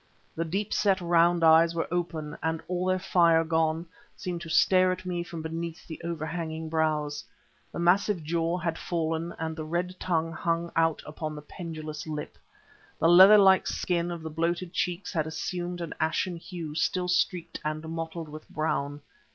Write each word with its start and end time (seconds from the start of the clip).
The 0.35 0.43
deep 0.45 0.73
set 0.73 0.99
round 0.99 1.43
eyes 1.43 1.75
were 1.75 1.87
open 1.91 2.35
and, 2.41 2.59
all 2.67 2.87
their 2.87 2.97
fire 2.97 3.43
gone, 3.43 3.85
seemed 4.17 4.41
to 4.41 4.49
stare 4.49 4.91
at 4.91 5.05
me 5.05 5.21
from 5.23 5.43
beneath 5.43 5.85
the 5.85 6.01
overhanging 6.03 6.69
brows. 6.69 7.23
The 7.71 7.77
massive 7.77 8.23
jaw 8.23 8.57
had 8.57 8.79
fallen 8.79 9.31
and 9.37 9.55
the 9.55 9.63
red 9.63 9.99
tongue 9.99 10.31
hung 10.31 10.71
out 10.75 11.03
upon 11.05 11.35
the 11.35 11.43
pendulous 11.43 12.07
lip. 12.07 12.39
The 12.99 13.09
leather 13.09 13.37
like 13.37 13.67
skin 13.67 14.09
of 14.09 14.23
the 14.23 14.31
bloated 14.31 14.73
cheeks 14.73 15.13
had 15.13 15.27
assumed 15.27 15.81
an 15.81 15.93
ashen 15.99 16.35
hue 16.35 16.73
still 16.73 17.07
streaked 17.07 17.59
and 17.63 17.87
mottled 17.87 18.27
with 18.29 18.49
brown. 18.49 19.01